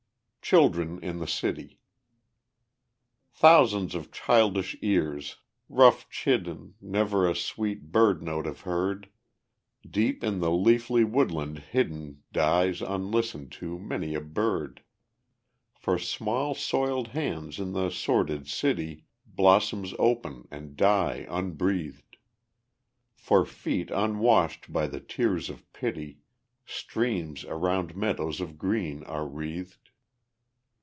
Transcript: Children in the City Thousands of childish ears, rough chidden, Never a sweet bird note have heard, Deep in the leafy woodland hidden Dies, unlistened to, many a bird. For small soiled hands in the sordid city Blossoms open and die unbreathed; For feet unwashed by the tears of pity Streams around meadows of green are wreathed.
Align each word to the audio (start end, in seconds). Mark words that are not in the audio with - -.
Children 0.43 1.01
in 1.01 1.19
the 1.19 1.27
City 1.27 1.79
Thousands 3.31 3.95
of 3.95 4.11
childish 4.11 4.75
ears, 4.81 5.37
rough 5.69 6.09
chidden, 6.09 6.73
Never 6.81 7.25
a 7.29 7.35
sweet 7.37 7.89
bird 7.89 8.21
note 8.21 8.45
have 8.45 8.61
heard, 8.61 9.07
Deep 9.89 10.25
in 10.25 10.41
the 10.41 10.51
leafy 10.51 11.05
woodland 11.05 11.59
hidden 11.59 12.23
Dies, 12.33 12.81
unlistened 12.81 13.53
to, 13.53 13.79
many 13.79 14.13
a 14.13 14.19
bird. 14.19 14.83
For 15.73 15.97
small 15.97 16.53
soiled 16.53 17.09
hands 17.09 17.57
in 17.57 17.71
the 17.71 17.89
sordid 17.89 18.49
city 18.49 19.05
Blossoms 19.25 19.93
open 19.97 20.49
and 20.51 20.75
die 20.75 21.25
unbreathed; 21.29 22.17
For 23.13 23.45
feet 23.45 23.89
unwashed 23.89 24.73
by 24.73 24.87
the 24.87 24.99
tears 24.99 25.49
of 25.49 25.71
pity 25.71 26.19
Streams 26.65 27.45
around 27.45 27.95
meadows 27.95 28.41
of 28.41 28.57
green 28.57 29.05
are 29.05 29.25
wreathed. 29.25 29.77